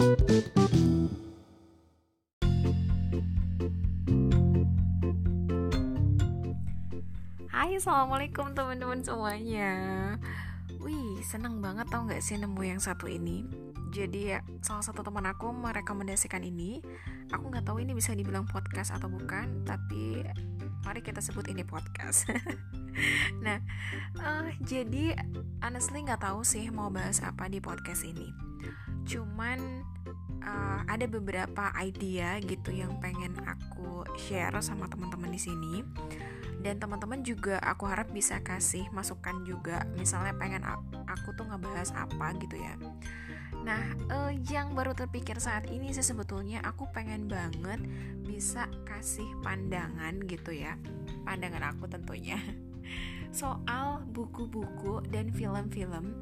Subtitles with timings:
[0.00, 0.08] Hai
[7.76, 9.76] assalamualaikum teman-teman semuanya.
[10.80, 13.44] Wih seneng banget tau gak sih nemu yang satu ini?
[13.92, 16.80] Jadi ya salah satu teman aku merekomendasikan ini.
[17.36, 20.24] Aku gak tahu ini bisa dibilang podcast atau bukan Tapi
[20.80, 22.24] mari kita sebut ini podcast.
[23.44, 23.60] Nah
[24.18, 25.14] uh, jadi
[25.60, 28.49] honestly gak tahu sih mau bahas apa di podcast ini
[29.06, 29.84] Cuman
[30.44, 35.74] uh, ada beberapa idea gitu yang pengen aku share sama teman-teman di sini.
[36.60, 39.80] Dan teman-teman juga aku harap bisa kasih masukan juga.
[39.96, 40.60] Misalnya pengen
[41.08, 42.76] aku tuh ngebahas apa gitu ya.
[43.64, 43.80] Nah
[44.12, 47.80] uh, yang baru terpikir saat ini sih sebetulnya aku pengen banget
[48.24, 50.76] bisa kasih pandangan gitu ya.
[51.24, 52.36] Pandangan aku tentunya.
[53.40, 56.12] Soal buku-buku dan film-film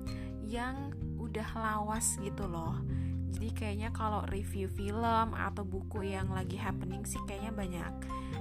[0.47, 0.93] yang
[1.29, 2.81] udah lawas gitu loh.
[3.29, 7.93] Jadi kayaknya kalau review film atau buku yang lagi happening sih kayaknya banyak.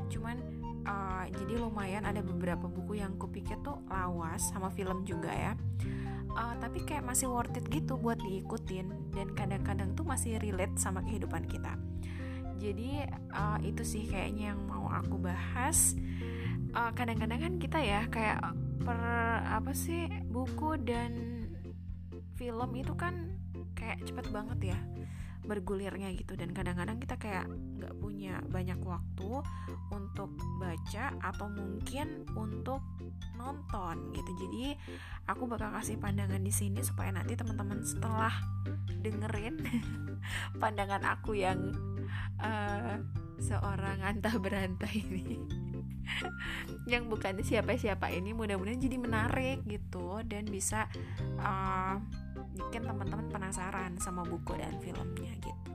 [0.08, 0.40] Cuman
[0.88, 5.54] uh, jadi lumayan ada beberapa buku yang kupikir tuh lawas sama film juga ya.
[6.34, 11.04] Uh, tapi kayak masih worth it gitu buat diikutin dan kadang-kadang tuh masih relate sama
[11.04, 11.76] kehidupan kita.
[12.58, 15.94] Jadi uh, itu sih kayaknya yang mau aku bahas.
[16.74, 18.40] Kadang-kadang uh, kan kita ya kayak
[18.82, 18.98] per
[19.46, 21.37] apa sih buku dan
[22.38, 23.36] film itu kan
[23.74, 24.80] kayak cepet banget ya
[25.48, 26.36] bergulirnya gitu.
[26.36, 29.42] Dan kadang-kadang kita kayak nggak punya banyak waktu
[29.90, 32.84] untuk baca atau mungkin untuk
[33.40, 34.32] nonton gitu.
[34.46, 34.76] Jadi
[35.26, 38.36] aku bakal kasih pandangan di sini supaya nanti teman-teman setelah
[39.02, 39.64] dengerin
[40.62, 41.72] pandangan aku yang
[42.44, 43.00] uh,
[43.40, 45.38] seorang antah berantah ini
[46.92, 50.90] yang bukan siapa-siapa ini mudah-mudahan jadi menarik gitu dan bisa
[51.38, 52.02] uh,
[52.56, 55.74] bikin teman-teman penasaran sama buku dan filmnya gitu.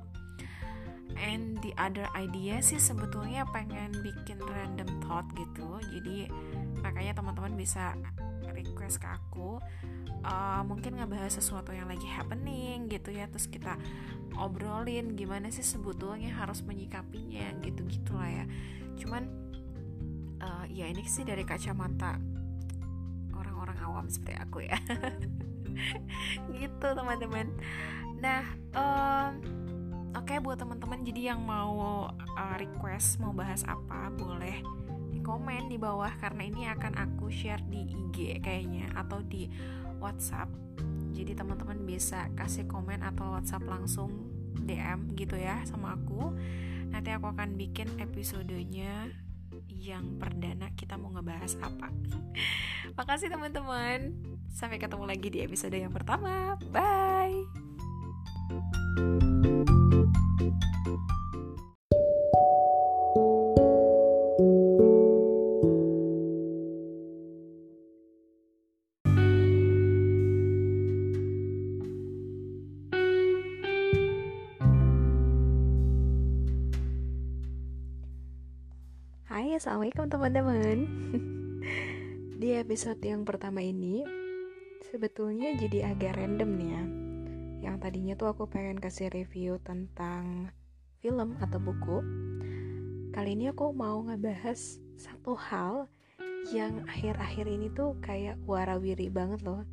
[1.18, 5.78] And the other idea sih sebetulnya pengen bikin random thought gitu.
[5.92, 6.26] Jadi
[6.80, 7.94] makanya teman-teman bisa
[8.52, 9.62] request ke aku
[10.26, 13.80] uh, mungkin ngebahas sesuatu yang lagi happening gitu ya terus kita
[14.36, 18.44] obrolin gimana sih sebetulnya harus menyikapinya gitu gitulah ya.
[18.98, 19.28] Cuman
[20.42, 22.18] uh, ya ini sih dari kacamata
[23.36, 24.76] orang-orang awam seperti aku ya
[26.58, 27.48] gitu teman-teman.
[28.20, 28.44] Nah
[28.76, 29.30] um,
[30.12, 34.60] oke okay, buat teman-teman jadi yang mau uh, request mau bahas apa boleh
[35.12, 39.48] di komen di bawah karena ini akan aku share di IG kayaknya atau di
[40.00, 40.50] WhatsApp.
[41.12, 44.32] Jadi teman-teman bisa kasih komen atau WhatsApp langsung
[44.64, 46.32] DM gitu ya sama aku.
[46.90, 49.12] Nanti aku akan bikin episodenya
[49.68, 51.92] yang perdana kita mau ngebahas apa.
[52.98, 54.16] Makasih teman-teman
[54.52, 56.60] Sampai ketemu lagi di episode yang pertama.
[56.68, 57.40] Bye.
[79.32, 80.84] Hai, assalamualaikum teman-teman.
[82.42, 84.21] Di episode yang pertama ini,
[84.92, 86.84] sebetulnya jadi agak random nih ya.
[87.64, 90.52] Yang tadinya tuh aku pengen kasih review tentang
[91.00, 91.98] film atau buku
[93.16, 95.88] kali ini aku mau ngebahas satu hal
[96.52, 99.64] yang akhir-akhir ini tuh kayak warawiri banget loh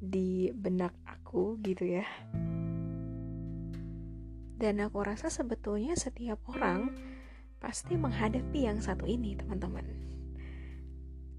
[0.00, 2.08] di benak aku gitu ya.
[4.56, 6.96] Dan aku rasa sebetulnya setiap orang
[7.60, 9.84] pasti menghadapi yang satu ini teman-teman.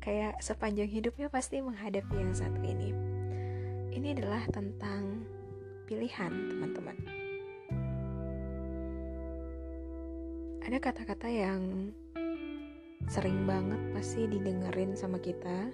[0.04, 3.13] Kayak sepanjang hidupnya pasti menghadapi yang satu ini
[3.94, 5.22] ini adalah tentang
[5.86, 6.98] pilihan, teman-teman.
[10.66, 11.94] Ada kata-kata yang
[13.06, 15.70] sering banget pasti didengerin sama kita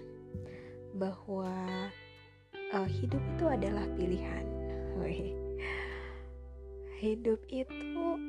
[0.99, 1.87] bahwa
[2.75, 4.45] uh, hidup itu adalah pilihan.
[6.99, 8.19] Hidup itu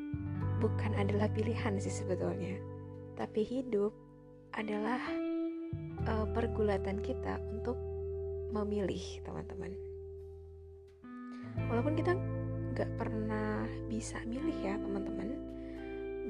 [0.63, 2.55] bukan adalah pilihan sih sebetulnya,
[3.19, 3.91] tapi hidup
[4.55, 5.03] adalah
[6.07, 7.75] uh, pergulatan kita untuk
[8.51, 9.73] memilih teman-teman.
[11.71, 12.15] Walaupun kita
[12.75, 15.29] nggak pernah bisa milih ya teman-teman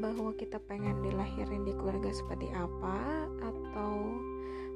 [0.00, 4.16] bahwa kita pengen dilahirin di keluarga seperti apa atau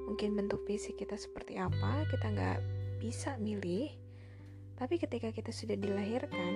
[0.04, 2.58] mungkin bentuk fisik kita seperti apa kita nggak
[3.00, 3.88] bisa milih.
[4.76, 6.52] Tapi ketika kita sudah dilahirkan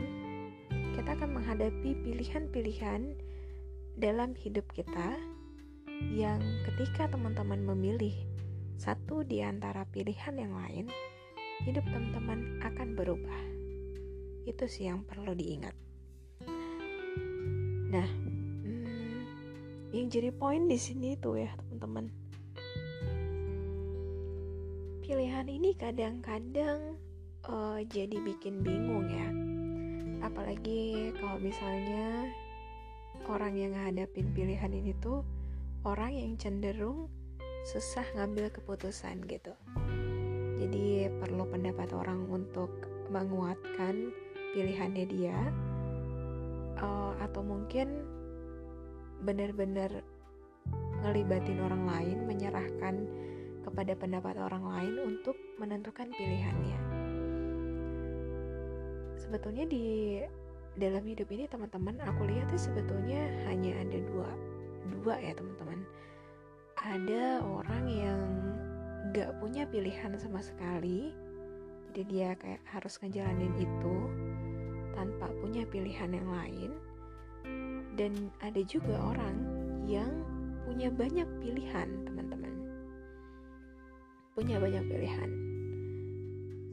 [0.99, 3.15] kita akan menghadapi pilihan-pilihan
[3.97, 5.15] dalam hidup kita
[6.15, 8.15] yang ketika teman-teman memilih
[8.79, 10.87] satu di antara pilihan yang lain,
[11.67, 13.43] hidup teman-teman akan berubah.
[14.47, 15.75] Itu sih yang perlu diingat.
[17.89, 19.25] nah hmm,
[19.97, 22.13] yang jadi poin di sini tuh ya teman-teman
[25.01, 27.01] pilihan ini kadang-kadang
[27.49, 29.29] uh, jadi bikin bingung ya
[30.21, 32.29] apalagi kalau misalnya
[33.25, 35.25] orang yang ngadapin pilihan ini tuh
[35.89, 37.09] orang yang cenderung
[37.67, 39.55] susah ngambil keputusan gitu.
[40.59, 42.71] Jadi perlu pendapat orang untuk
[43.09, 44.11] menguatkan
[44.55, 45.39] pilihannya dia
[46.83, 48.05] uh, atau mungkin
[49.23, 49.91] benar-benar
[51.03, 53.07] ngelibatin orang lain menyerahkan
[53.63, 56.79] kepada pendapat orang lain untuk menentukan pilihannya.
[59.19, 60.19] Sebetulnya di
[60.79, 63.19] dalam hidup ini teman-teman aku lihat sebetulnya
[63.51, 64.31] hanya ada dua
[64.89, 65.68] dua ya teman-teman
[66.85, 68.23] ada orang yang
[69.11, 71.11] gak punya pilihan sama sekali.
[71.91, 73.97] Jadi dia kayak harus ngejalanin itu
[74.95, 76.71] tanpa punya pilihan yang lain.
[77.99, 79.37] Dan ada juga orang
[79.91, 80.23] yang
[80.63, 82.55] punya banyak pilihan teman-teman.
[84.39, 85.31] Punya banyak pilihan.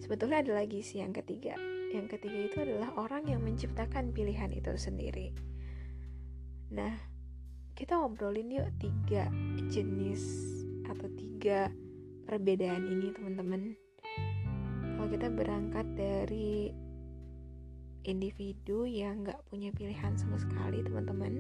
[0.06, 1.58] Sebetulnya ada lagi sih yang ketiga.
[1.90, 5.34] Yang ketiga itu adalah orang yang menciptakan pilihan itu sendiri.
[6.70, 7.15] Nah,
[7.76, 9.28] kita ngobrolin yuk tiga
[9.68, 10.24] jenis
[10.88, 11.68] atau tiga
[12.24, 13.76] perbedaan ini teman-teman.
[14.96, 16.72] Kalau kita berangkat dari
[18.08, 21.34] individu yang nggak punya pilihan sama sekali teman-teman,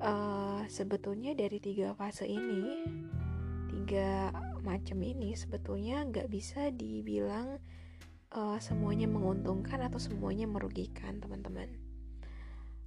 [0.00, 2.88] uh, sebetulnya dari tiga fase ini,
[3.68, 4.32] tiga
[4.64, 7.60] macam ini sebetulnya nggak bisa dibilang
[8.32, 11.68] uh, semuanya menguntungkan atau semuanya merugikan teman-teman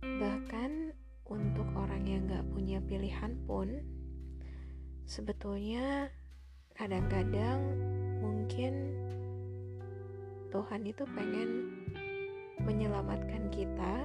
[0.02, 0.98] bahkan
[1.32, 3.80] untuk orang yang gak punya pilihan pun
[5.08, 6.12] sebetulnya
[6.76, 7.64] kadang-kadang
[8.20, 8.92] mungkin
[10.52, 11.72] Tuhan itu pengen
[12.60, 13.96] menyelamatkan kita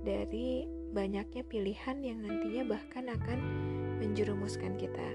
[0.00, 0.64] dari
[0.96, 3.38] banyaknya pilihan yang nantinya bahkan akan
[4.00, 5.08] menjerumuskan kita.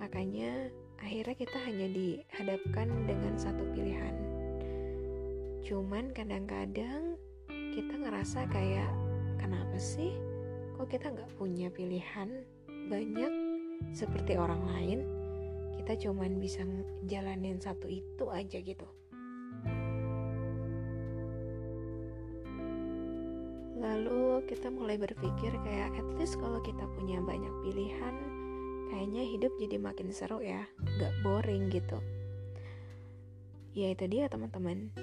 [0.00, 4.16] Makanya akhirnya kita hanya dihadapkan dengan satu pilihan.
[5.66, 8.88] Cuman kadang-kadang kita ngerasa kayak
[9.36, 10.27] kenapa sih
[10.78, 12.46] kok kita nggak punya pilihan
[12.86, 13.32] banyak
[13.90, 14.98] seperti orang lain
[15.74, 16.62] kita cuman bisa
[17.10, 18.86] jalanin satu itu aja gitu.
[23.78, 28.14] Lalu kita mulai berpikir kayak at least kalau kita punya banyak pilihan
[28.92, 31.98] kayaknya hidup jadi makin seru ya nggak boring gitu.
[33.74, 34.94] Ya itu dia teman-teman.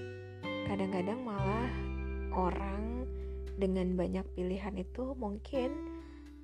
[0.72, 1.72] Kadang-kadang malah
[2.32, 3.05] orang
[3.56, 5.72] dengan banyak pilihan itu mungkin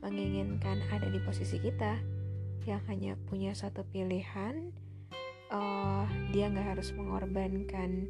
[0.01, 1.99] menginginkan ada di posisi kita
[2.65, 4.73] yang hanya punya satu pilihan
[5.51, 8.09] uh, dia nggak harus mengorbankan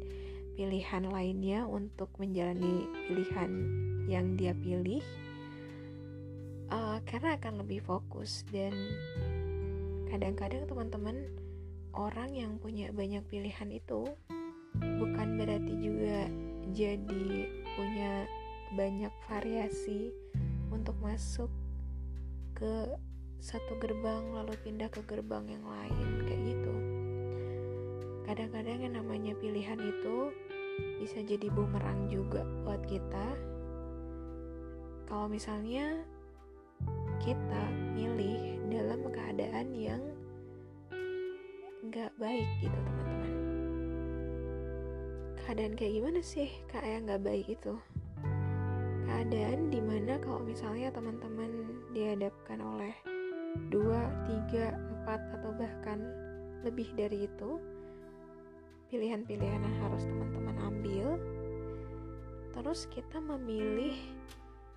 [0.54, 3.50] pilihan lainnya untuk menjalani pilihan
[4.06, 5.02] yang dia pilih.
[6.72, 8.72] Uh, karena akan lebih fokus dan
[10.08, 11.28] kadang-kadang teman-teman
[11.92, 14.08] orang yang punya banyak pilihan itu
[14.80, 16.32] bukan berarti juga
[16.72, 17.28] jadi
[17.76, 18.24] punya
[18.72, 20.12] banyak variasi
[20.72, 21.52] untuk masuk
[22.56, 22.88] ke
[23.42, 26.74] satu gerbang lalu pindah ke gerbang yang lain kayak gitu.
[28.24, 30.32] Kadang-kadang yang namanya pilihan itu
[31.02, 33.26] bisa jadi bumerang juga buat kita.
[35.10, 36.00] Kalau misalnya
[37.20, 37.62] kita
[37.92, 40.02] milih dalam keadaan yang
[41.82, 43.32] nggak baik gitu teman-teman.
[45.42, 47.76] Keadaan kayak gimana sih kak yang nggak baik itu
[49.12, 52.96] keadaan di mana kalau misalnya teman-teman dihadapkan oleh
[53.68, 56.00] dua, tiga, empat atau bahkan
[56.64, 57.60] lebih dari itu
[58.88, 61.20] pilihan-pilihan yang harus teman-teman ambil
[62.56, 63.92] terus kita memilih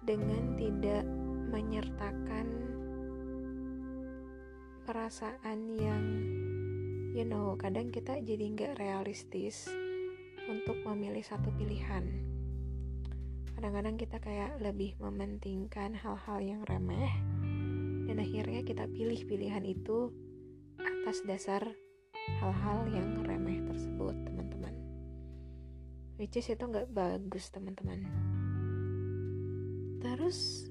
[0.03, 1.07] dengan tidak
[1.55, 2.47] menyertakan
[4.83, 6.03] perasaan yang
[7.15, 9.71] you know kadang kita jadi nggak realistis
[10.51, 12.24] untuk memilih satu pilihan.
[13.65, 17.09] Kadang-kadang kita kayak lebih mementingkan hal-hal yang remeh
[18.05, 20.13] dan akhirnya kita pilih pilihan itu
[20.77, 21.73] atas dasar
[22.45, 24.69] hal-hal yang remeh tersebut, teman-teman.
[26.21, 28.05] Which is itu nggak bagus, teman-teman.
[29.97, 30.69] Terus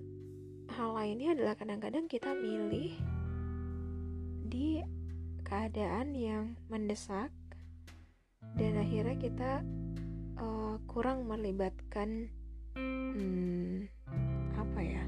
[0.78, 2.94] hal lainnya adalah kadang-kadang kita milih
[4.46, 4.86] di
[5.42, 7.34] keadaan yang mendesak
[8.54, 9.66] dan akhirnya kita
[10.38, 12.30] uh, kurang melibatkan
[12.74, 13.86] hmm,
[14.58, 15.04] apa ya?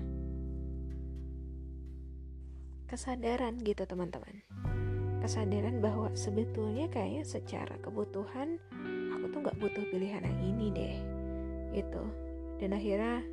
[2.86, 4.42] Kesadaran gitu teman-teman.
[5.20, 8.62] Kesadaran bahwa sebetulnya kayaknya secara kebutuhan
[9.10, 10.96] aku tuh nggak butuh pilihan yang ini deh
[11.74, 12.02] gitu.
[12.56, 13.26] Dan akhirnya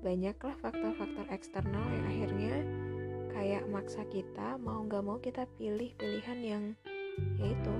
[0.00, 2.54] banyaklah faktor-faktor eksternal yang akhirnya
[3.30, 6.64] kayak maksa kita mau nggak mau kita pilih pilihan yang
[7.36, 7.74] yaitu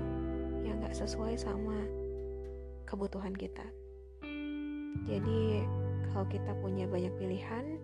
[0.61, 1.75] yang nggak sesuai sama
[2.85, 3.65] kebutuhan kita
[5.07, 5.65] jadi
[6.11, 7.79] kalau kita punya banyak pilihan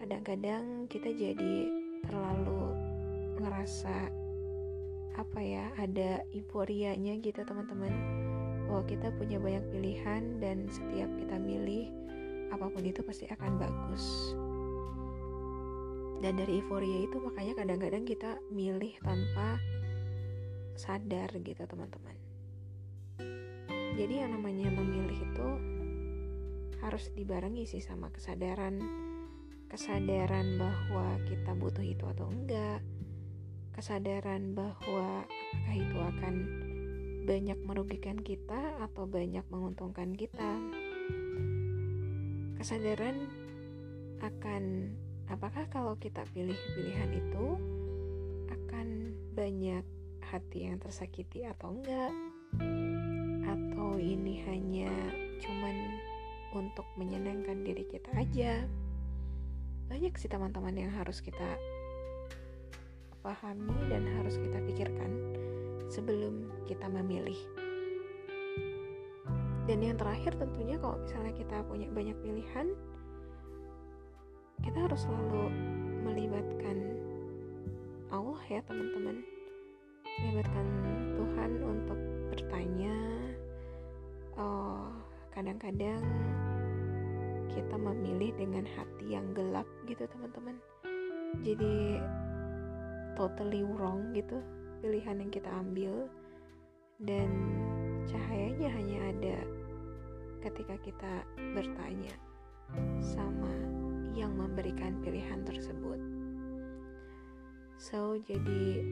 [0.00, 1.68] kadang-kadang kita jadi
[2.08, 2.72] terlalu
[3.40, 4.08] ngerasa
[5.20, 7.92] apa ya ada euforianya gitu teman-teman.
[8.70, 11.90] Bahwa kita punya banyak pilihan dan setiap kita milih
[12.54, 14.34] apa pun itu pasti akan bagus.
[16.20, 19.56] Dan dari euforia itu makanya kadang-kadang kita milih tanpa
[20.76, 22.16] sadar gitu teman-teman.
[23.96, 25.48] Jadi yang namanya memilih itu
[26.80, 28.80] harus dibarengi sih sama kesadaran
[29.70, 32.82] kesadaran bahwa kita butuh itu atau enggak
[33.70, 36.34] kesadaran bahwa apakah itu akan
[37.24, 40.58] banyak merugikan kita atau banyak menguntungkan kita.
[42.60, 43.24] Kesadaran
[44.20, 44.92] akan
[45.30, 47.46] apakah kalau kita pilih pilihan itu
[48.52, 49.84] akan banyak
[50.20, 52.12] hati yang tersakiti atau enggak?
[53.46, 54.92] Atau ini hanya
[55.40, 55.76] cuman
[56.54, 58.66] untuk menyenangkan diri kita aja.
[59.90, 61.58] Banyak sih teman-teman yang harus kita
[63.20, 65.10] pahami dan harus kita pikirkan
[65.90, 67.36] sebelum kita memilih.
[69.68, 72.74] Dan yang terakhir tentunya kalau misalnya kita punya banyak pilihan
[74.60, 75.48] kita harus selalu
[76.04, 76.76] melibatkan
[78.12, 79.24] Allah ya teman-teman.
[80.20, 80.66] Melibatkan
[81.16, 82.96] Tuhan untuk bertanya
[84.36, 84.99] oh
[85.30, 86.02] kadang-kadang
[87.50, 90.58] kita memilih dengan hati yang gelap gitu teman-teman.
[91.42, 91.98] Jadi
[93.14, 94.38] totally wrong gitu
[94.82, 96.06] pilihan yang kita ambil.
[97.00, 97.30] Dan
[98.06, 99.38] cahayanya hanya ada
[100.44, 101.12] ketika kita
[101.56, 102.14] bertanya
[103.00, 103.50] sama
[104.14, 105.98] yang memberikan pilihan tersebut.
[107.80, 108.84] So jadi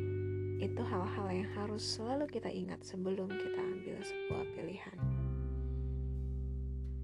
[0.59, 5.18] itu hal-hal yang harus selalu kita ingat sebelum kita ambil sebuah pilihan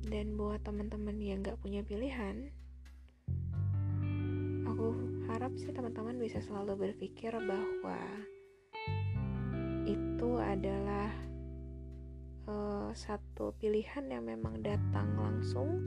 [0.09, 2.53] dan buat teman-teman yang gak punya pilihan
[4.75, 4.91] aku
[5.31, 8.01] harap sih teman-teman bisa selalu berpikir bahwa
[9.87, 11.09] itu adalah
[12.49, 15.81] uh, satu pilihan yang memang datang langsung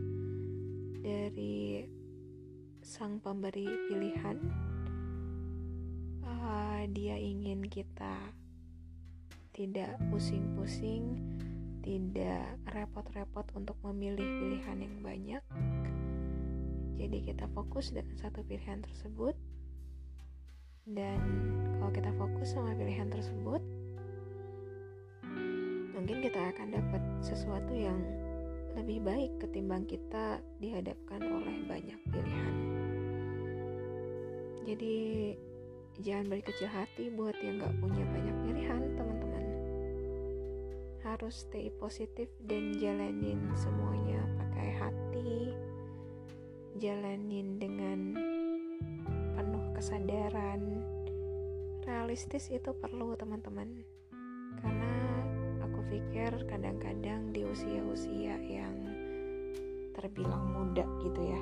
[1.01, 1.85] dari
[2.81, 4.37] sang pemberi pilihan.
[6.23, 8.17] Uh, dia ingin kita
[9.51, 11.36] tidak pusing-pusing
[11.87, 15.43] tidak repot-repot untuk memilih pilihan yang banyak.
[16.99, 19.31] Jadi kita fokus dengan satu pilihan tersebut.
[20.83, 21.19] Dan
[21.79, 23.63] kalau kita fokus sama pilihan tersebut,
[25.95, 28.03] mungkin kita akan dapat sesuatu yang
[28.75, 32.55] lebih baik ketimbang kita dihadapkan oleh banyak pilihan.
[34.67, 34.95] Jadi
[36.03, 38.36] jangan berkecil hati buat yang gak punya banyak
[41.17, 44.21] harus stay positif dan jalanin semuanya.
[44.37, 45.49] Pakai hati
[46.77, 48.13] jalanin dengan
[49.33, 50.61] penuh kesadaran.
[51.89, 53.81] Realistis itu perlu teman-teman.
[54.61, 54.93] Karena
[55.65, 58.77] aku pikir kadang-kadang di usia-usia yang
[59.97, 61.41] terbilang muda gitu ya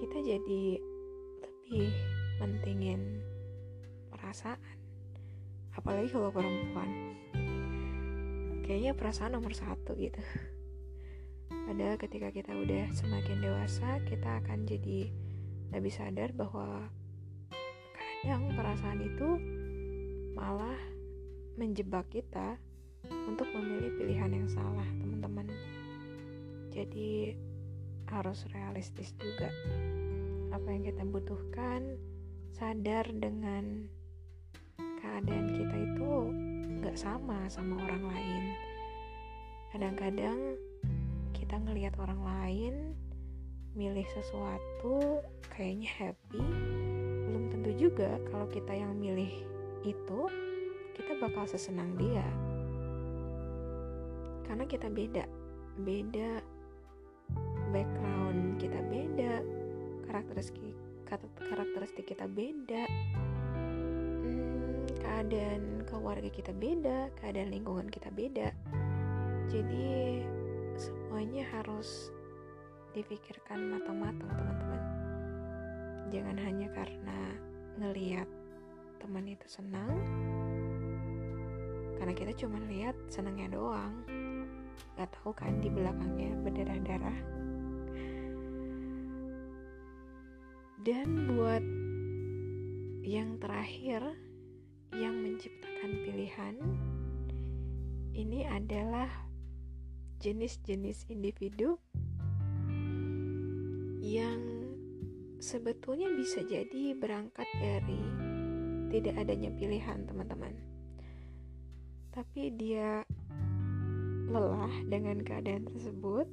[0.00, 0.80] kita jadi
[1.44, 1.92] lebih
[2.40, 3.20] mentingin
[4.08, 4.79] perasaan
[5.74, 7.14] apalagi kalau perempuan.
[8.66, 10.22] Kayaknya perasaan nomor satu gitu.
[11.50, 15.10] Padahal ketika kita udah semakin dewasa kita akan jadi
[15.70, 16.90] lebih sadar bahwa
[17.94, 19.28] kadang perasaan itu
[20.34, 20.78] malah
[21.58, 22.58] menjebak kita
[23.26, 25.46] untuk memilih pilihan yang salah teman-teman.
[26.70, 27.34] Jadi
[28.10, 29.50] harus realistis juga.
[30.50, 31.98] Apa yang kita butuhkan
[32.54, 33.86] sadar dengan
[35.20, 36.12] keadaan kita itu
[36.80, 38.44] gak sama sama orang lain.
[39.68, 40.56] Kadang-kadang
[41.36, 42.74] kita ngelihat orang lain
[43.76, 45.20] milih sesuatu
[45.52, 46.40] kayaknya happy
[47.28, 49.44] belum tentu juga kalau kita yang milih
[49.84, 50.20] itu
[50.96, 52.24] kita bakal sesenang dia.
[54.48, 55.28] Karena kita beda
[55.84, 56.40] beda
[57.76, 59.44] background kita beda
[60.08, 60.72] karakteristik
[61.44, 62.88] karakteristik kita beda
[65.10, 68.54] keadaan keluarga kita beda, keadaan lingkungan kita beda.
[69.50, 70.22] Jadi
[70.78, 72.14] semuanya harus
[72.94, 74.82] dipikirkan matang-matang teman-teman.
[76.14, 77.18] Jangan hanya karena
[77.82, 78.30] ngeliat
[79.02, 79.98] teman itu senang,
[81.98, 84.06] karena kita cuma lihat senangnya doang.
[84.94, 87.18] Gak tahu kan di belakangnya berdarah-darah.
[90.86, 91.64] Dan buat
[93.02, 94.29] yang terakhir,
[94.94, 96.54] yang menciptakan pilihan
[98.14, 99.08] ini adalah
[100.20, 101.80] jenis-jenis individu
[104.02, 104.40] yang
[105.40, 108.02] sebetulnya bisa jadi berangkat dari
[108.90, 110.52] tidak adanya pilihan, teman-teman.
[112.10, 113.06] Tapi dia
[114.30, 116.26] lelah dengan keadaan tersebut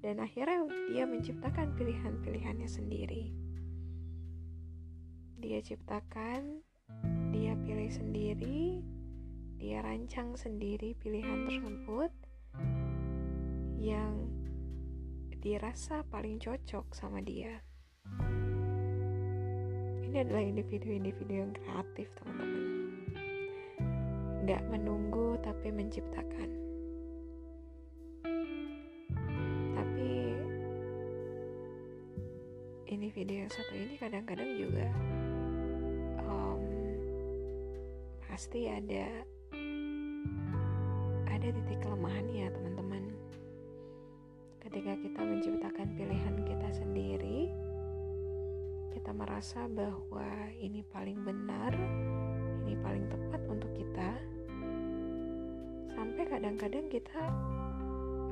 [0.00, 3.32] dan akhirnya dia menciptakan pilihan-pilihannya sendiri.
[5.40, 6.60] Dia ciptakan,
[7.30, 8.82] dia pilih sendiri,
[9.62, 12.10] dia rancang sendiri pilihan tersebut
[13.78, 14.26] yang
[15.40, 17.62] dirasa paling cocok sama dia.
[20.10, 22.66] Ini adalah individu-individu yang kreatif, teman-teman.
[24.44, 26.50] Gak menunggu tapi menciptakan.
[29.78, 30.10] Tapi
[32.90, 34.90] individu yang satu ini kadang-kadang juga
[38.40, 39.04] pasti ada
[41.28, 43.12] ada titik kelemahannya, teman-teman
[44.64, 47.52] ketika kita menciptakan pilihan kita sendiri,
[48.96, 50.24] kita merasa bahwa
[50.56, 51.76] ini paling benar,
[52.64, 54.16] ini paling tepat untuk kita,
[55.92, 57.20] sampai kadang-kadang kita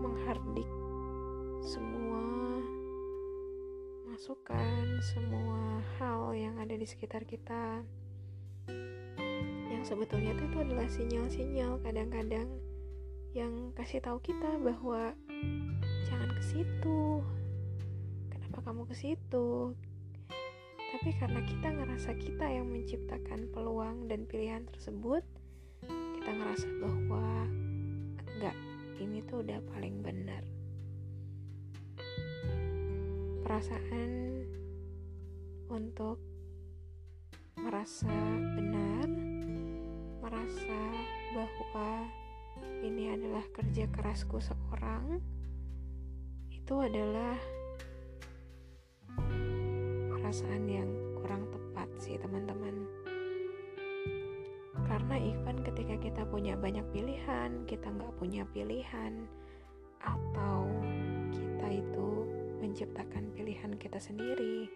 [0.00, 0.72] menghardik
[1.60, 2.24] semua
[4.08, 7.84] masukan, semua hal yang ada di sekitar kita.
[9.88, 12.60] Sebetulnya itu adalah sinyal-sinyal kadang-kadang
[13.32, 15.16] yang kasih tahu kita bahwa
[16.04, 17.24] jangan ke situ.
[18.28, 19.72] Kenapa kamu ke situ?
[20.76, 25.24] Tapi karena kita ngerasa kita yang menciptakan peluang dan pilihan tersebut
[25.88, 27.48] kita ngerasa bahwa
[28.36, 28.56] enggak
[29.00, 30.44] ini tuh udah paling benar.
[33.40, 34.44] Perasaan
[35.72, 36.20] untuk
[37.56, 38.12] merasa
[38.52, 39.27] benar
[40.28, 40.80] merasa
[41.32, 42.04] bahwa
[42.84, 45.24] ini adalah kerja kerasku seorang
[46.52, 47.40] itu adalah
[50.12, 52.84] perasaan yang kurang tepat sih teman-teman.
[54.84, 59.24] Karena even ketika kita punya banyak pilihan kita nggak punya pilihan
[60.04, 60.68] atau
[61.32, 62.08] kita itu
[62.60, 64.68] menciptakan pilihan kita sendiri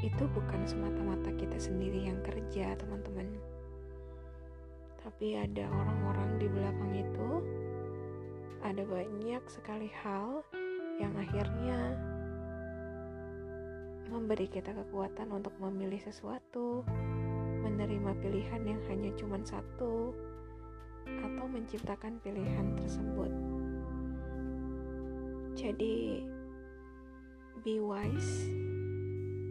[0.00, 3.28] itu bukan semata-mata kita sendiri yang kerja teman-teman
[5.02, 7.30] tapi ada orang-orang di belakang itu
[8.62, 10.42] ada banyak sekali hal
[10.98, 11.94] yang akhirnya
[14.08, 16.82] memberi kita kekuatan untuk memilih sesuatu,
[17.60, 20.16] menerima pilihan yang hanya cuma satu,
[21.04, 23.32] atau menciptakan pilihan tersebut.
[25.54, 26.24] Jadi,
[27.60, 28.48] be wise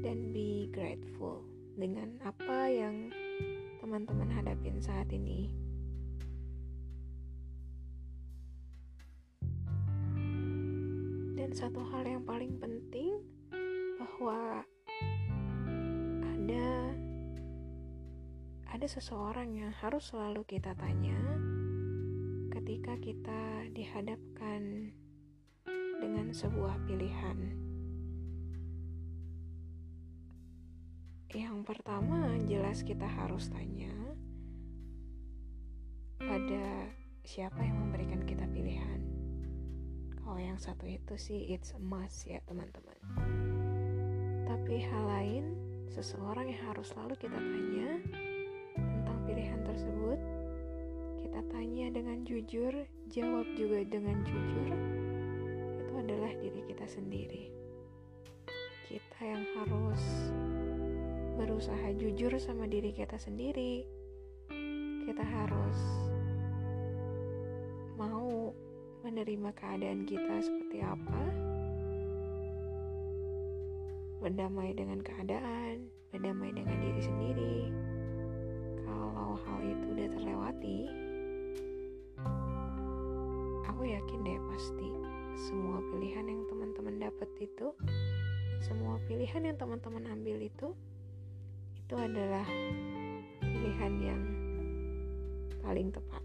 [0.02, 1.44] dan be grateful
[1.78, 3.14] dengan apa yang
[3.88, 5.48] teman-teman hadapin saat ini.
[11.40, 13.24] Dan satu hal yang paling penting
[13.96, 14.68] bahwa
[16.20, 16.68] ada
[18.68, 21.16] ada seseorang yang harus selalu kita tanya
[22.52, 24.92] ketika kita dihadapkan
[26.04, 27.67] dengan sebuah pilihan.
[31.38, 33.94] Yang pertama, jelas kita harus tanya
[36.18, 36.90] pada
[37.22, 39.06] siapa yang memberikan kita pilihan.
[40.18, 42.98] Kalau yang satu itu sih it's a must ya teman-teman.
[44.50, 45.46] Tapi hal lain,
[45.94, 48.02] seseorang yang harus selalu kita tanya
[48.74, 50.18] tentang pilihan tersebut,
[51.22, 52.74] kita tanya dengan jujur,
[53.14, 54.74] jawab juga dengan jujur,
[55.86, 57.54] itu adalah diri kita sendiri.
[58.90, 60.02] Kita yang harus
[61.38, 63.86] berusaha jujur sama diri kita sendiri.
[65.06, 65.80] Kita harus
[67.94, 68.50] mau
[69.06, 71.22] menerima keadaan kita seperti apa,
[74.18, 77.58] berdamai dengan keadaan, berdamai dengan diri sendiri.
[78.82, 80.80] Kalau hal itu udah terlewati,
[83.70, 84.90] aku yakin deh pasti
[85.38, 87.78] semua pilihan yang teman-teman dapat itu,
[88.66, 90.74] semua pilihan yang teman-teman ambil itu,
[91.88, 92.44] itu adalah
[93.40, 94.24] pilihan yang
[95.64, 96.20] paling tepat.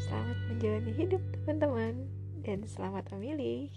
[0.00, 2.08] Selamat menjalani hidup teman-teman
[2.40, 3.68] dan selamat memilih.